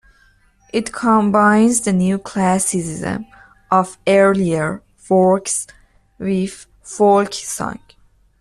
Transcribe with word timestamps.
It 0.73 0.91
combines 0.91 1.81
the 1.81 1.93
neo-classicism 1.93 3.23
of 3.69 3.99
earlier 4.07 4.81
works 5.07 5.67
with 6.17 6.65
folk 6.81 7.33
song. 7.35 7.77